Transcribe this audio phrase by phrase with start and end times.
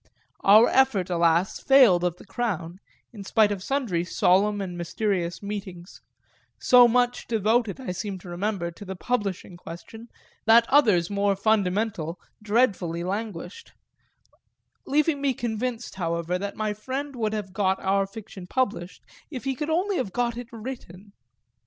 [0.43, 2.79] Our effort, alas, failed of the crown,
[3.13, 6.01] in spite of sundry solemn and mysterious meetings
[6.59, 10.07] so much devoted, I seem to remember, to the publishing question
[10.47, 13.73] that others more fundamental dreadfully languished;
[14.87, 19.53] leaving me convinced, however, that my friend would have got our fiction published if he
[19.53, 21.13] could only have got it written.